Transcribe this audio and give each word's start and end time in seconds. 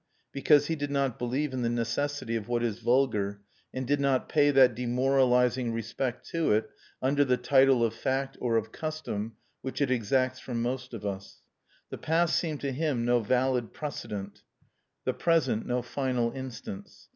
Because 0.31 0.65
he 0.65 0.75
did 0.75 0.89
not 0.89 1.19
believe 1.19 1.53
in 1.53 1.61
the 1.61 1.69
necessity 1.69 2.35
of 2.35 2.47
what 2.47 2.63
is 2.63 2.79
vulgar, 2.79 3.41
and 3.71 3.85
did 3.85 3.99
not 3.99 4.27
pay 4.27 4.49
that 4.49 4.73
demoralising 4.73 5.71
respect 5.73 6.27
to 6.31 6.53
it, 6.53 6.71
under 7.03 7.23
the 7.23 7.37
title 7.37 7.85
of 7.85 7.93
fact 7.93 8.35
or 8.41 8.57
of 8.57 8.71
custom, 8.71 9.35
which 9.61 9.79
it 9.79 9.91
exacts 9.91 10.39
from 10.39 10.59
most 10.59 10.95
of 10.95 11.05
us. 11.05 11.43
The 11.91 11.99
past 11.99 12.35
seemed 12.35 12.61
to 12.61 12.71
him 12.71 13.05
no 13.05 13.19
valid 13.19 13.73
precedent, 13.73 14.41
the 15.05 15.13
present 15.13 15.67
no 15.67 15.83
final 15.83 16.31
instance. 16.31 17.09